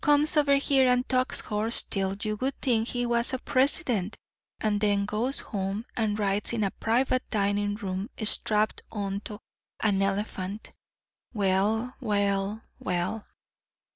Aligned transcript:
Comes 0.03 0.35
over 0.35 0.55
here 0.55 0.89
and 0.89 1.07
talks 1.07 1.41
horse 1.41 1.83
till 1.83 2.15
you 2.23 2.35
would 2.37 2.59
think 2.59 2.87
he 2.87 3.05
was 3.05 3.33
a 3.33 3.37
president; 3.37 4.17
and 4.59 4.81
then 4.81 5.05
goes 5.05 5.41
home 5.41 5.85
and 5.95 6.17
rides 6.17 6.53
in 6.53 6.63
a 6.63 6.71
private 6.71 7.21
dining 7.29 7.75
room 7.75 8.09
strapped 8.23 8.81
onto 8.91 9.37
an 9.79 10.01
elephant. 10.01 10.71
Well, 11.35 11.93
well, 11.99 12.63
well!" 12.79 13.27